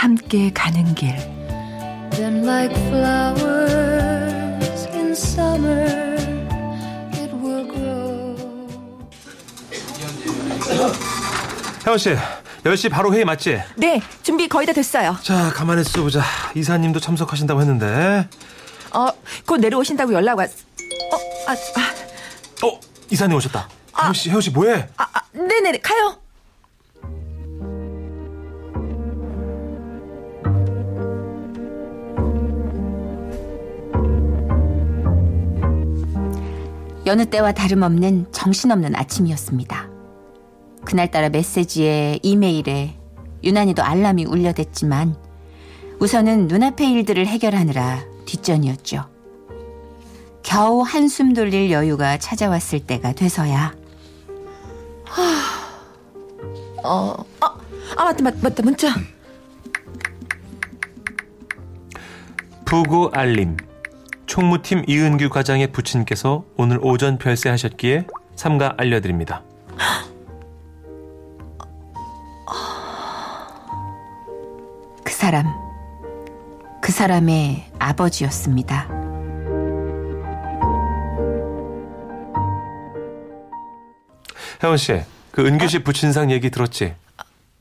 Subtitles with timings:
[0.00, 1.14] 함께 가는 길
[2.12, 3.58] Then like flowers
[4.94, 6.16] in summer
[7.12, 8.34] it will grow
[11.84, 12.16] 혜원 씨
[12.64, 13.60] 10시 바로 회의 맞지?
[13.76, 16.22] 네 준비 거의 다 됐어요 자 가만히 있어 보자
[16.54, 18.26] 이사님도 참석하신다고 했는데
[18.94, 19.10] 어
[19.46, 20.48] 곧 내려오신다고 연락 왔
[21.12, 21.16] 어?
[21.46, 22.66] 아, 아.
[22.66, 22.80] 어?
[23.10, 24.88] 이사님 오셨다 아, 혜원 씨 혜원 씨 뭐해?
[24.96, 26.16] 아, 아 네네 가요
[37.10, 39.88] 여느 때와 다름없는 정신없는 아침이었습니다.
[40.84, 42.96] 그날따라 메시지에 이메일에
[43.42, 45.16] 유난히도 알람이 울려댔지만
[45.98, 49.10] 우선은 눈앞의 일들을 해결하느라 뒷전이었죠.
[50.44, 53.74] 겨우 한숨 돌릴 여유가 찾아왔을 때가 돼서야.
[55.04, 55.24] 하...
[56.84, 57.56] 어, 아,
[57.96, 58.62] 아 맞다 맞다, 맞다.
[58.62, 58.94] 문자.
[62.64, 63.56] 부고 알림
[64.30, 69.42] 총무팀 이은규 과장의 부친께서 오늘 오전 별세하셨기에 삼가 알려드립니다.
[75.02, 75.46] 그 사람,
[76.80, 78.86] 그 사람의 아버지였습니다.
[84.62, 86.94] 혜원 씨, 그 은규 씨 부친상 얘기 들었지?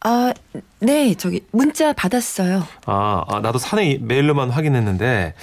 [0.01, 0.33] 아,
[0.77, 2.63] 네, 저기 문자 받았어요.
[2.85, 5.33] 아, 아 나도 사내 메일로만 확인했는데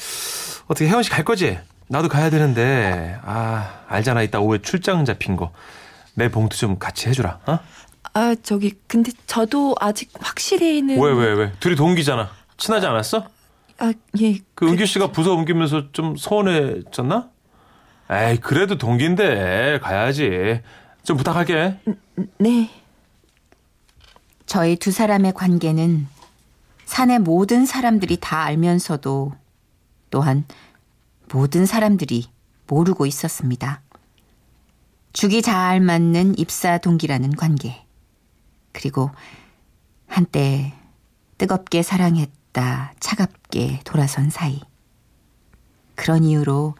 [0.66, 1.59] 어떻게 혜원 씨 갈 거지?
[1.88, 3.19] 나도 가야 되는데.
[3.25, 4.22] 아 알잖아.
[4.22, 5.53] 이따 오후에 출장 잡힌 거.
[6.15, 7.41] 내 봉투 좀 같이 해주라.
[7.47, 7.59] 어?
[8.15, 12.31] 아 저기 근데 저도 아직 확실히는 왜 왜 왜, 둘이 동기잖아.
[12.56, 13.27] 친하지 않았어?
[13.78, 14.38] 아예.
[14.54, 17.28] 그 은규 씨가 부서 옮기면서 좀 서운해졌나?
[18.10, 20.62] 에이 그래도 동기인데 가야지.
[21.04, 21.78] 좀 부탁할게.
[22.38, 22.71] 네.
[24.47, 26.06] 저희 두 사람의 관계는
[26.87, 29.33] 산의 모든 사람들이 다 알면서도
[30.16, 30.47] 또한
[31.31, 32.31] 모든 사람들이
[32.66, 33.82] 모르고 있었습니다.
[35.12, 37.84] 죽이 잘 맞는 입사 동기라는 관계.
[38.72, 39.10] 그리고
[40.09, 40.72] 한때
[41.37, 44.62] 뜨겁게 사랑했다 차갑게 돌아선 사이.
[45.94, 46.77] 그런 이유로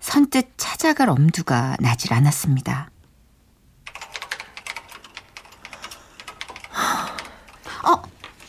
[0.00, 2.90] 선뜻 찾아갈 엄두가 나질 않았습니다.
[7.86, 8.02] 어,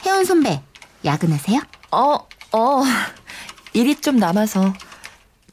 [0.06, 0.62] 혜원 선배,
[1.06, 1.62] 야근하세요?
[1.92, 2.84] 어, 어.
[3.74, 4.74] 일이 좀 남아서.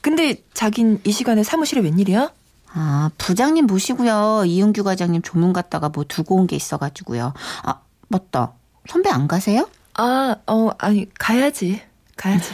[0.02, 2.32] 근데 자긴 이 시간에 사무실에 웬일이야?
[2.72, 4.44] 아, 부장님 모시고요.
[4.46, 7.32] 이은규 과장님 조문 갔다가 뭐 두고 온 게 있어가지고요.
[7.64, 8.52] 아, 맞다.
[8.88, 9.68] 선배 안 가세요?
[9.94, 11.82] 아, 어, 아니, 가야지.
[12.16, 12.48] 가야지.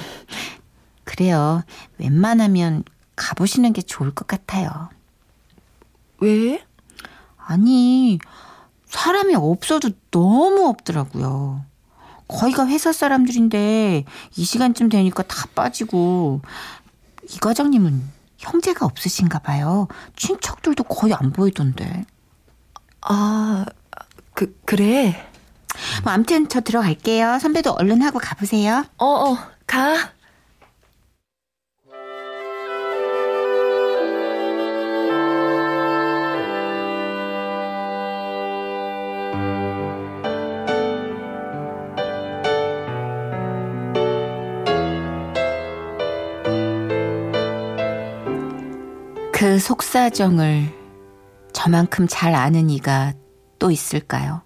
[1.05, 1.63] 그래요.
[1.99, 2.85] 웬만하면
[3.15, 4.89] 가보시는 게 좋을 것 같아요.
[6.19, 6.65] 왜?
[7.37, 8.19] 아니,
[8.87, 11.65] 사람이 없어도 너무 없더라고요.
[12.29, 14.05] 거의가 회사 사람들인데
[14.37, 16.41] 이 시간쯤 되니까 다 빠지고
[17.29, 18.03] 이 과장님은
[18.39, 19.89] 형제가 없으신가 봐요.
[20.17, 22.05] 친척들도 거의 안 보이던데.
[23.03, 23.65] 아,
[24.35, 25.29] 그 그래.
[26.05, 27.39] 뭐 아무튼 저 들어갈게요.
[27.39, 28.85] 선배도 얼른 하고 가보세요.
[28.99, 30.13] 어, 어, 가.
[49.37, 50.73] 그 속사정을
[51.53, 53.13] 저만큼 잘 아는 이가
[53.59, 54.41] 또 있을까요?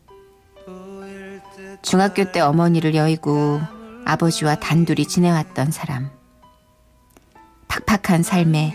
[1.82, 3.60] 중학교 때 어머니를 여의고
[4.04, 6.10] 아버지와 단둘이 지내왔던 사람.
[7.68, 8.74] 팍팍한 삶에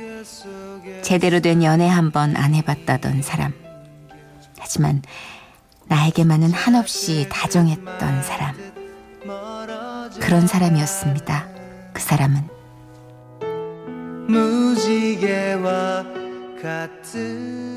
[1.02, 3.54] 제대로 된 연애 한 번 안 해봤다던 사람.
[4.58, 5.02] 하지만
[5.88, 8.56] 나에게만은 한없이 다정했던 사람.
[10.22, 11.48] 그런 사람이었습니다.
[11.94, 12.55] 그 사람은.
[14.28, 16.04] 무지개와
[16.62, 17.76] 같은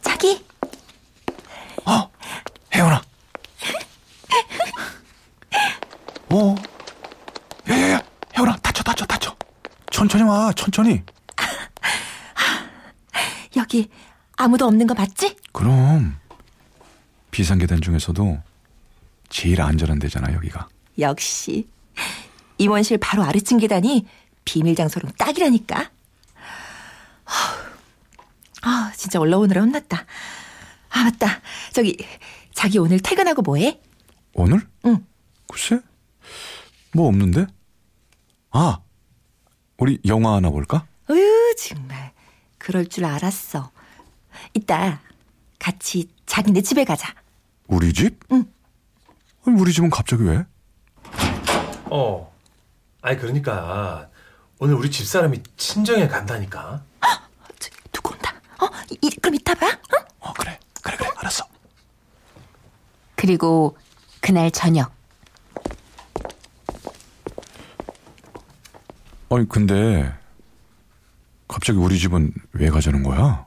[0.00, 0.44] 자기.
[1.84, 2.10] 어
[2.74, 3.02] 혜원아.
[6.30, 6.54] 어?
[7.68, 8.00] 야야야
[8.36, 9.36] 혜원아 다쳐 다쳐 다쳐.
[9.90, 11.02] 천천히 와 천천히.
[13.56, 13.88] 여기
[14.36, 15.36] 아무도 없는 거 맞지?
[15.52, 16.18] 그럼
[17.30, 18.42] 비상계단 중에서도
[19.28, 20.68] 제일 안전한 데잖아, 여기가.
[20.98, 21.68] 역시
[22.62, 24.06] 임원실 바로 아래층 계단이
[24.44, 25.90] 비밀 장소로 딱이라니까.
[28.62, 30.04] 아, 진짜 올라오느라 혼났다.
[30.90, 31.40] 아, 맞다.
[31.72, 31.96] 저기
[32.54, 33.80] 자기 오늘 퇴근하고 뭐 해?
[34.34, 34.60] 오늘?
[34.86, 35.04] 응.
[35.50, 35.80] 글쎄?
[36.94, 37.46] 뭐 없는데?
[38.52, 38.80] 아,
[39.78, 40.86] 우리 영화 하나 볼까?
[41.10, 42.12] 으, 정말
[42.58, 43.72] 그럴 줄 알았어.
[44.54, 45.00] 이따
[45.58, 47.14] 같이 자기네 집에 가자.
[47.66, 48.20] 우리 집?
[48.30, 48.44] 응.
[49.44, 50.44] 아니, 우리 집은 갑자기 왜?
[51.86, 52.31] 어.
[53.02, 54.08] 아니 그러니까
[54.58, 56.82] 오늘 우리 집사람이 친정에 간다니까.
[57.58, 58.32] 저, 누구 온다?
[58.60, 58.68] 어,
[59.00, 59.66] 이, 그럼 이따 봐.
[59.66, 60.06] 어?
[60.20, 60.58] 어, 그래.
[60.82, 61.10] 그래, 그래.
[61.16, 61.44] 알았어.
[63.16, 63.76] 그리고
[64.20, 64.92] 그날 저녁
[69.30, 70.12] 아니, 근데
[71.48, 73.46] 갑자기 우리 집은 왜 가자는 거야?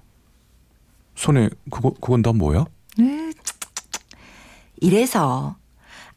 [1.16, 2.66] 손에 그거 그건 다 뭐야?
[3.00, 3.32] 으,
[4.82, 5.56] 이래서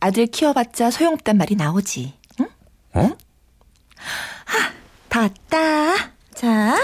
[0.01, 2.15] 아들 키워봤자 소용없단 말이 나오지.
[2.41, 2.49] 응?
[2.95, 3.17] 어?
[5.09, 6.11] 다 왔다.
[6.35, 6.77] 자.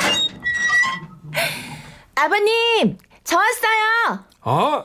[2.15, 4.25] 아버님, 저 왔어요.
[4.43, 4.85] 어?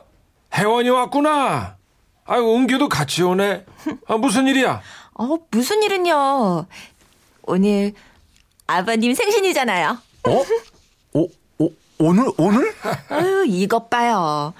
[0.53, 1.77] 혜원이 왔구나.
[2.25, 3.65] 아이고 은규도 같이 오네.
[4.07, 4.81] 아 무슨 일이야?
[5.15, 6.65] 어, 무슨 일은요.
[7.43, 7.93] 오늘
[8.67, 9.97] 아버님 생신이잖아요.
[10.27, 10.43] 어?
[11.13, 11.27] 오,
[11.57, 12.73] 오, 오늘 오늘?
[13.09, 14.53] 아유, 이것 봐요.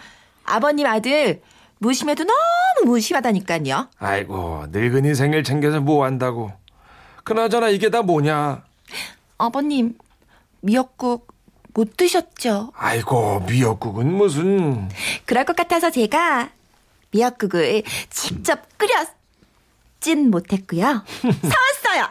[0.44, 1.42] 아버님 아들
[1.80, 3.90] 무심해도 너무 무심하다니까요.
[4.00, 6.52] 아이고 늙은이 생일 챙겨서 뭐 한다고.
[7.24, 8.64] 그나저나 이게 다 뭐냐?
[9.40, 9.98] 아버님
[10.62, 11.34] 미역국
[11.74, 12.74] 못 드셨죠?
[12.76, 14.90] 아이고 미역국은 무슨
[15.26, 16.50] 그럴 것 같아서 제가
[17.12, 21.04] 미역국을 직접 끓였진 못했고요.
[21.24, 22.10] 사왔어요.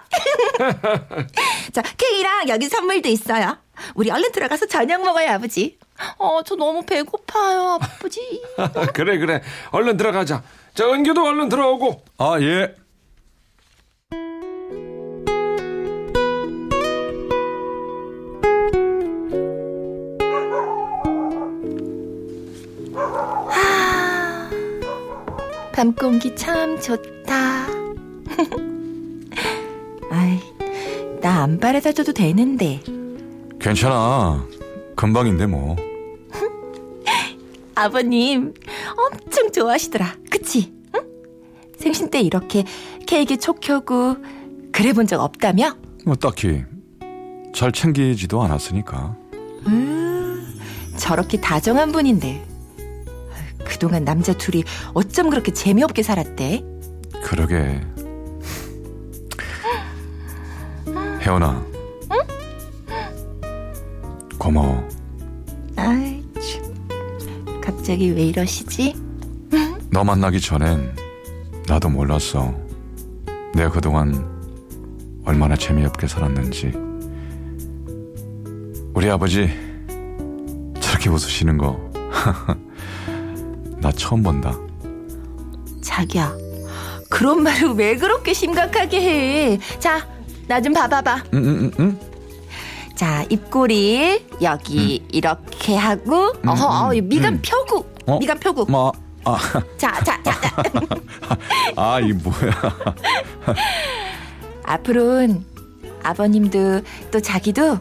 [1.73, 3.59] 자, 케이크랑 여기 선물도 있어요.
[3.95, 5.79] 우리 얼른 들어가서 저녁 먹어요, 아버지.
[6.17, 8.43] 어, 저 너무 배고파요, 아버지.
[8.95, 10.43] 그래 그래 얼른 들어가자.
[10.75, 12.03] 저 은규도 얼른 들어오고.
[12.19, 12.75] 아, 예.
[25.79, 27.69] 밤 공기 참 좋다.
[30.11, 30.41] 아이,
[31.21, 32.83] 나 안 바래다 줘도 되는데.
[33.61, 34.45] 괜찮아.
[34.97, 35.77] 금방인데 뭐.
[37.77, 38.53] 아버님
[38.97, 40.17] 엄청 좋아하시더라.
[40.29, 40.73] 그치?
[40.97, 41.01] 응?
[41.79, 42.65] 생신 때 이렇게
[43.07, 44.17] 케이크 촉 켜고
[44.73, 45.77] 그래 본 적 없다며?
[46.05, 46.65] 뭐 딱히
[47.55, 49.15] 잘 챙기지도 않았으니까.
[49.69, 50.59] 음,
[50.97, 52.48] 저렇게 다정한 분인데.
[53.79, 56.65] 그동안 남자 둘이 어쩜 그렇게 재미없게 살았대?
[57.23, 57.81] 그러게.
[61.21, 61.65] 혜원아.
[64.37, 64.89] 고마워.
[65.77, 67.61] 아이, 참.
[67.61, 68.97] 갑자기 왜 이러시지?
[69.93, 70.97] 너 만나기 전엔
[71.69, 72.53] 나도 몰랐어.
[73.55, 74.27] 내가 그동안
[75.25, 76.73] 얼마나 재미없게 살았는지.
[78.93, 79.49] 우리 아버지
[80.81, 81.79] 저렇게 웃으시는 거.
[83.89, 84.55] 나 처음 본다.
[85.81, 86.37] 자기야,
[87.09, 89.59] 그런 말을 왜 그렇게 심각하게 해?
[89.79, 90.07] 자,
[90.47, 91.25] 나 좀 봐봐봐.
[91.33, 91.99] 응, 응, 응,
[92.95, 97.43] 자, 입꼬리 여기 이렇게 하고, 어허, 어, 미간 음.
[97.43, 98.19] 펴고, 어?
[98.19, 98.67] 미간 펴고.
[98.67, 98.93] 뭐,
[99.25, 99.39] 아,
[99.79, 100.55] 자, 자, 자, 자.
[101.77, 102.53] 아, 이 뭐야.
[104.65, 105.43] 앞으로는
[106.03, 107.79] 아버님도 또 자기도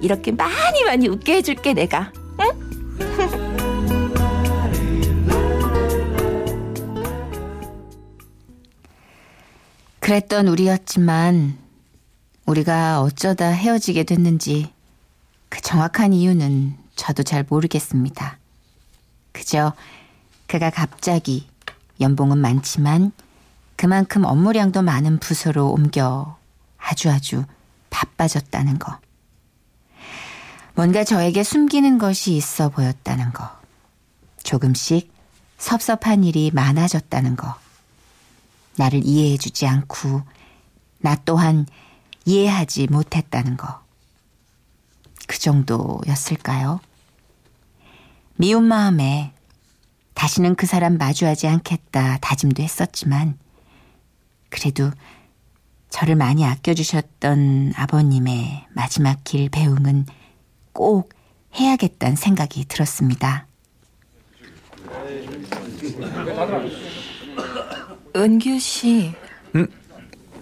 [0.00, 2.12] 이렇게 많이 많이 웃게 해줄게 내가.
[10.06, 11.58] 그랬던 우리였지만
[12.44, 14.72] 우리가 어쩌다 헤어지게 됐는지
[15.48, 18.38] 그 정확한 이유는 저도 잘 모르겠습니다.
[19.32, 19.72] 그저
[20.46, 21.48] 그가 갑자기
[22.00, 23.10] 연봉은 많지만
[23.74, 26.38] 그만큼 업무량도 많은 부서로 옮겨
[26.78, 27.44] 아주 아주
[27.90, 29.00] 바빠졌다는 거.
[30.76, 33.50] 뭔가 저에게 숨기는 것이 있어 보였다는 거.
[34.44, 35.12] 조금씩
[35.58, 37.56] 섭섭한 일이 많아졌다는 거.
[38.76, 40.22] 나를 이해해주지 않고
[40.98, 41.66] 나 또한
[42.24, 43.82] 이해하지 못했다는 거.
[45.26, 46.80] 그 정도였을까요?
[48.36, 49.32] 미운 마음에
[50.14, 53.38] 다시는 그 사람 마주하지 않겠다 다짐도 했었지만
[54.48, 54.90] 그래도
[55.90, 60.06] 저를 많이 아껴주셨던 아버님의 마지막 길 배웅은
[60.72, 61.14] 꼭
[61.54, 63.46] 해야겠다는 생각이 들었습니다.
[68.16, 69.12] 은규 씨,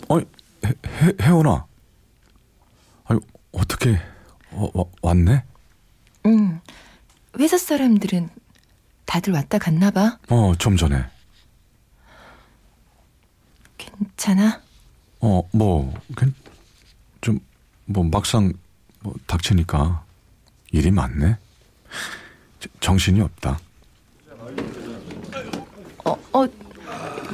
[0.08, 0.24] 아니,
[0.64, 1.66] 혜, 혜, 혜원아.
[3.04, 3.20] 아니,
[3.52, 3.98] 어떻게,
[4.50, 5.42] 어, 와, 왔네?
[6.26, 6.60] 응.
[7.38, 8.28] 회사 사람들은
[9.06, 10.18] 다들 왔다 갔나 봐.
[10.28, 11.04] 어, 좀 전에.
[13.76, 14.60] 괜찮아?
[15.20, 15.92] 어, 뭐,
[17.20, 17.40] 좀,
[17.86, 18.52] 뭐, 막상,
[19.00, 20.04] 뭐, 닥치니까
[20.72, 21.36] 일이 많네.
[22.60, 23.58] 저- 정신이 없다.
[26.04, 26.46] 어, 어,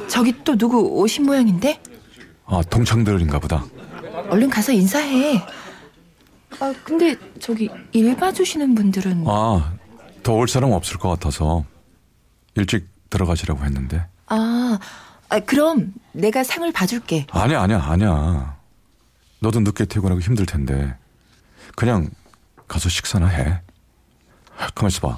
[0.07, 1.81] 저기 또 누구 오신 모양인데?
[2.45, 3.65] 아, 동창들인가 보다.
[4.29, 5.37] 얼른 가서 인사해.
[6.59, 9.73] 아, 근데 저기 일 봐주시는 분들은 아,
[10.23, 11.65] 더 올 사람 없을 것 같아서
[12.55, 14.05] 일찍 들어가시라고 했는데.
[14.27, 14.77] 아,
[15.29, 17.25] 아, 그럼 내가 상을 봐줄게.
[17.31, 18.57] 아니야, 아니야, 아니야.
[19.39, 20.95] 너도 늦게 퇴근하고 힘들 텐데.
[21.75, 22.09] 그냥
[22.67, 23.61] 가서 식사나 해.
[24.75, 25.17] 가만 있어봐.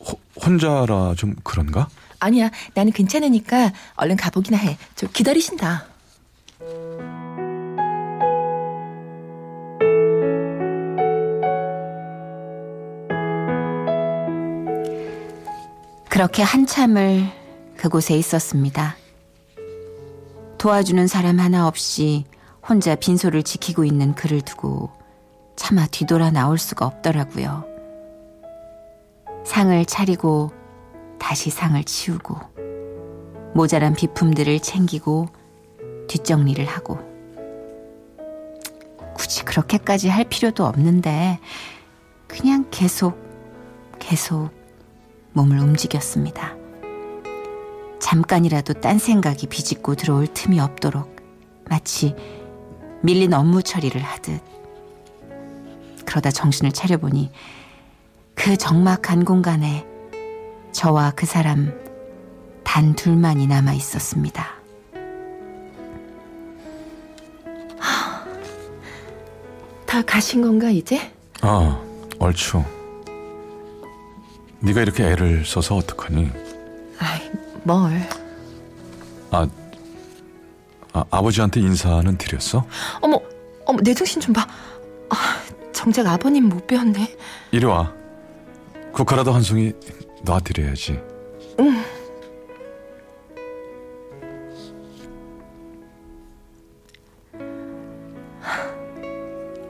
[0.00, 1.88] 호- 혼자라 좀 그런가?
[2.24, 4.78] 아니야, 나는 괜찮으니까 얼른 가보기나 해.
[4.94, 5.86] 저 기다리신다.
[16.08, 17.30] 그렇게 한참을
[17.76, 18.96] 그곳에 있었습니다.
[20.56, 22.24] 도와주는 사람 하나 없이
[22.66, 24.90] 혼자 빈소를 지키고 있는 그를 두고
[25.56, 27.66] 차마 뒤돌아 나올 수가 없더라고요.
[29.44, 30.52] 상을 차리고
[31.24, 32.36] 다시 상을 치우고
[33.54, 35.28] 모자란 비품들을 챙기고
[36.06, 36.98] 뒷정리를 하고
[39.14, 41.38] 굳이 그렇게까지 할 필요도 없는데
[42.28, 43.18] 그냥 계속
[43.98, 44.50] 계속
[45.32, 46.56] 몸을 움직였습니다.
[48.02, 51.16] 잠깐이라도 딴 생각이 비집고 들어올 틈이 없도록
[51.70, 52.14] 마치
[53.00, 54.42] 밀린 업무 처리를 하듯
[56.04, 57.30] 그러다 정신을 차려보니
[58.34, 59.86] 그 적막한 공간에
[60.74, 61.72] 저와 그 사람
[62.64, 64.54] 단 둘만이 남아 있었습니다.
[69.86, 71.12] 다 가신 건가 이제?
[71.40, 71.80] 아,
[72.18, 72.64] 얼추.
[74.58, 76.28] 네가 이렇게 애를 써서 어떡하니?
[76.98, 77.30] 아이,
[77.62, 77.92] 뭘?
[79.30, 79.46] 아,
[80.92, 82.66] 아 아버지한테 인사는 드렸어?
[83.00, 83.20] 어머,
[83.66, 84.44] 어머, 내 정신 좀 봐.
[85.10, 85.16] 아,
[85.72, 87.16] 정작 아버님 못 배웠네.
[87.52, 87.92] 이리 와.
[88.92, 89.72] 국화라도 한 송이
[90.24, 91.00] 놔드려야지.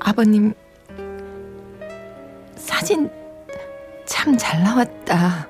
[0.01, 0.53] 아버님
[2.57, 3.11] 사진
[4.05, 5.49] 참 잘 나왔다.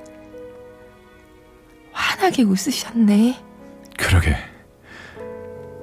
[1.92, 3.36] 환하게 웃으셨네.
[3.98, 4.36] 그러게.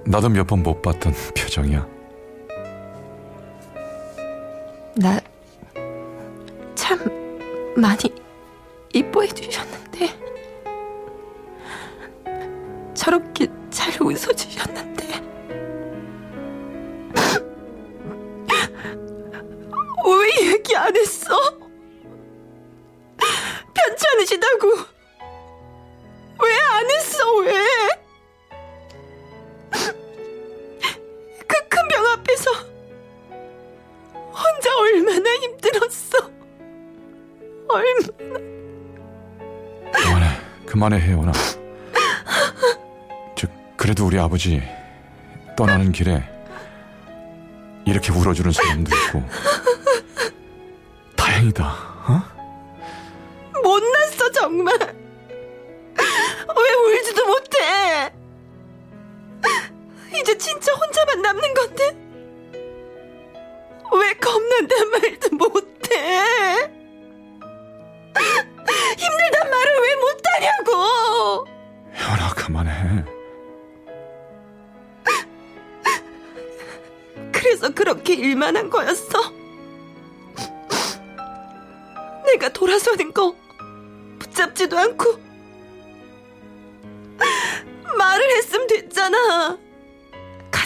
[0.05, 1.87] 나도 몇 번 못 봤던 표정이야.
[4.95, 5.19] 나
[6.75, 6.99] 참
[7.77, 7.99] 많이
[20.71, 21.35] 얘기 안 했어?
[23.73, 24.67] 편찮으시다고
[26.43, 27.53] 왜 안 했어 왜?
[31.47, 32.51] 그 큰 병 앞에서
[34.13, 36.17] 혼자 얼마나 힘들었어.
[37.67, 38.07] 얼마
[39.91, 40.41] 그만해.
[40.65, 41.31] 그만해, 혜원아.
[43.35, 44.63] 저, 그래도 우리 아버지
[45.57, 46.23] 떠나는 길에
[47.85, 49.23] 이렇게 울어주는 사람도 있고.
[51.51, 51.65] 다행이다.
[52.07, 52.21] 어?
[53.63, 55.00] 못났어 정말.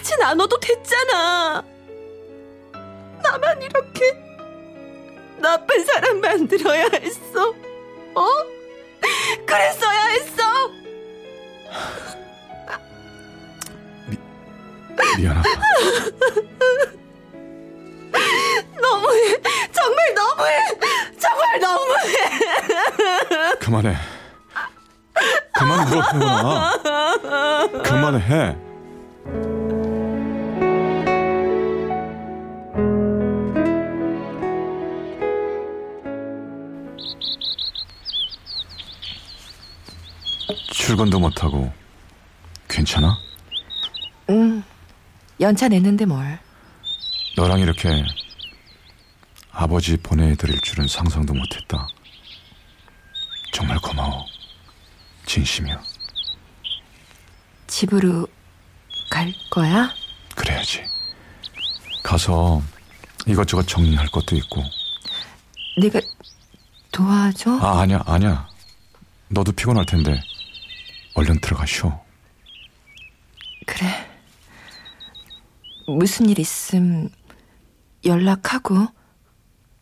[0.06, 1.64] 같이 나눠도 됐잖아.
[3.24, 4.16] 나만 이렇게
[5.38, 7.50] 나쁜 사람 만들어야 했어.
[8.14, 8.28] 어?
[9.48, 10.44] 그랬어야 했어.
[15.18, 15.50] 미안하다.
[18.80, 19.42] 너무해.
[19.72, 20.60] 정말 너무해.
[21.18, 22.14] 정말 너무해.
[23.60, 23.98] 그만해.
[25.58, 27.68] 그만 울어, 혜원아.
[27.84, 28.65] 그만해.
[40.72, 41.72] 출근도 못하고
[42.68, 43.18] 괜찮아?
[44.30, 44.64] 응.
[45.40, 46.40] 연차 냈는데 뭘.
[47.36, 48.04] 너랑 이렇게
[49.52, 51.88] 아버지 보내드릴 줄은 상상도 못했다.
[53.52, 54.26] 정말 고마워.
[55.26, 55.82] 진심이야.
[57.68, 58.28] 집으로
[59.10, 59.94] 갈 거야?
[60.36, 60.84] 그래야지.
[62.04, 62.62] 가서
[63.26, 64.64] 이것저것 정리할 것도 있고.
[65.82, 66.00] 내가
[66.96, 67.58] 도와줘?
[67.62, 68.48] 아, 아니야, 아니야.
[69.28, 70.22] 너도 피곤할 텐데.
[71.16, 72.02] 얼른 들어가 쉬어.
[73.66, 73.86] 그래.
[75.88, 77.10] 무슨 일 있음
[78.06, 78.88] 연락하고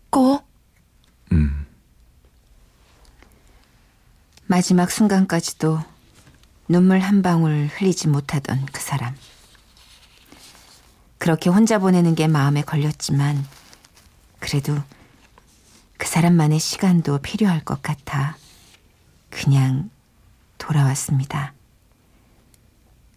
[0.10, 0.48] 꼭
[1.32, 1.67] 음.
[4.48, 5.79] 마지막 순간까지도
[6.67, 9.15] 눈물 한 방울 흘리지 못하던 그 사람.
[11.20, 13.46] 그렇게 혼자 보내는 게 마음에 걸렸지만
[14.39, 14.82] 그래도
[16.03, 18.36] 그 사람만의 시간도 필요할 것 같아
[19.29, 19.89] 그냥
[20.57, 21.53] 돌아왔습니다.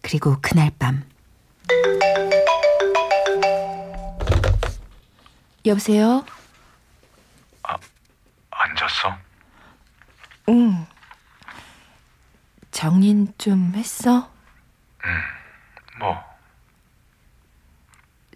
[0.02, 1.02] 그리고 그날 밤
[5.66, 6.24] 여보세요?
[8.50, 9.18] 앉았어?
[10.50, 10.86] 응.
[12.70, 14.30] 정린 좀 했어?
[15.98, 16.22] 뭐,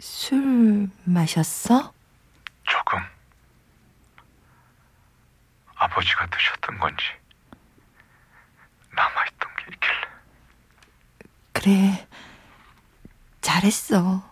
[0.00, 1.92] 술 마셨어?
[2.64, 2.98] 조금.
[5.80, 7.04] 아버지가 드셨던 건지,
[8.94, 10.08] 남아있던 게 있길래.
[11.52, 12.08] 그래.
[13.40, 14.30] 잘했어.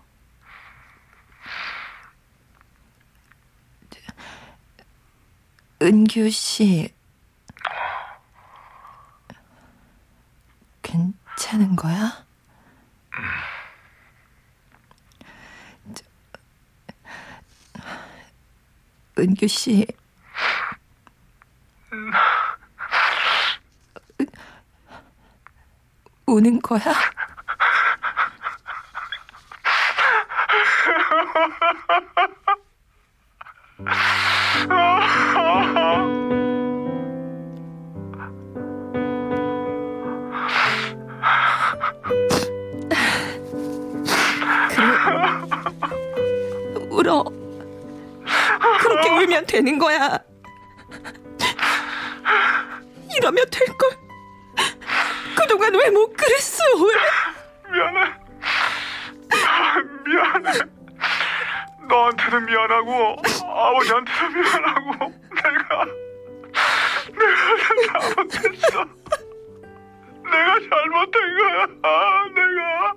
[5.81, 6.95] 은규 씨.
[10.83, 12.27] 괜찮은 거야?
[15.95, 16.05] 저,
[19.19, 19.87] 은규 씨.
[26.29, 26.83] 우는 거야?
[46.91, 47.25] 울어.
[48.81, 50.19] 그렇게 울면 되는 거야.
[53.17, 54.08] 이러면 될 걸.
[55.39, 56.95] 그동안 왜 못 그랬어, 왜?
[57.73, 58.13] 미안해.
[60.05, 60.59] 미안해.
[61.89, 65.85] 너한테도 미안하고, 아버지한테도 미안하고, 내가,
[67.13, 67.37] 내가
[68.01, 68.85] 잘못했어.
[70.25, 72.95] 내가 잘못한 거야, 아, 내가.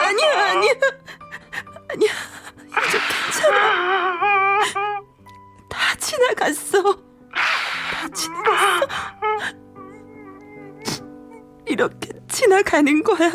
[0.00, 0.72] 아니야, 아니야.
[1.90, 2.12] 아니야.
[2.86, 2.98] 이제
[3.32, 4.60] 괜찮아.
[5.68, 6.82] 다 지나갔어.
[6.94, 8.86] 다 지나갔어.
[11.70, 13.30] 이렇게 지나가는 거야.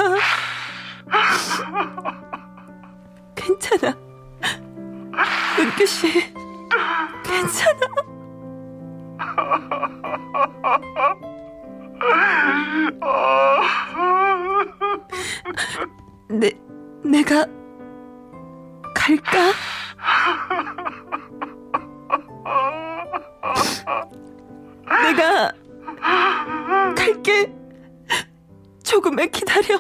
[3.34, 3.98] 괜찮아.
[5.58, 6.12] 은규 씨,
[7.24, 7.80] 괜찮아.
[16.28, 16.52] 내,
[17.06, 17.46] 내가
[18.94, 19.54] 갈까?
[25.04, 25.52] 내가
[29.06, 29.80] 조금만 기다려.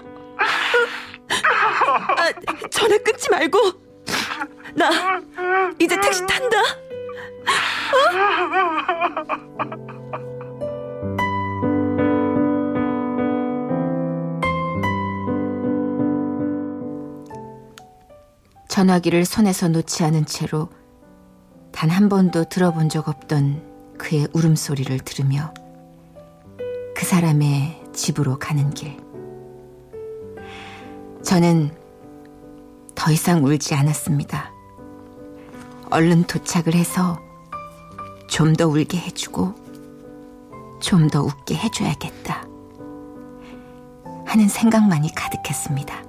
[1.28, 2.32] 아,
[2.70, 3.58] 전화 끊지 말고.
[4.76, 4.90] 나
[5.80, 6.62] 이제 택시 탄다.
[18.68, 20.70] 전화기를 손에서 놓지 않은 채로
[21.72, 25.54] 단 한 번도 들어본 적 없던 그의 울음소리를 들으며
[26.96, 29.05] 그 사람의 집으로 가는 길.
[31.36, 31.70] 저는
[32.96, 34.54] 더 이상 울지 않았습니다.
[35.90, 37.20] 얼른 도착을 해서
[38.30, 39.54] 좀 더 울게 해주고
[40.80, 42.46] 좀 더 웃게 해줘야겠다.
[44.26, 46.04] 하는 생각만이 가득했습니다.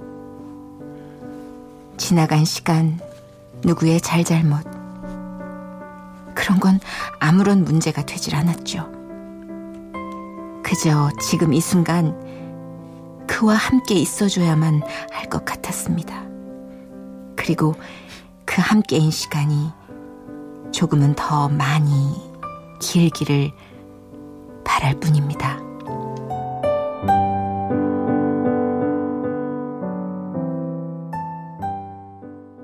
[1.97, 2.97] 지나간 시간,
[3.65, 4.63] 누구의 잘잘못.
[6.35, 6.79] 그런 건
[7.19, 8.89] 아무런 문제가 되질 않았죠.
[10.63, 12.26] 그저 지금 이 순간
[13.37, 16.23] 그와 함께 있어줘야만 할 것 같았습니다.
[17.35, 17.75] 그리고
[18.45, 19.69] 그 함께인 시간이
[20.71, 22.15] 조금은 더 많이
[22.79, 23.51] 길기를
[24.63, 25.66] 바랄 뿐입니다.